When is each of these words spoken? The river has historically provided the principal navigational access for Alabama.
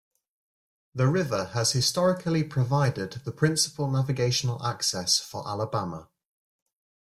The 0.95 1.07
river 1.07 1.49
has 1.53 1.73
historically 1.73 2.43
provided 2.43 3.11
the 3.23 3.31
principal 3.31 3.87
navigational 3.87 4.65
access 4.65 5.19
for 5.19 5.47
Alabama. 5.47 6.09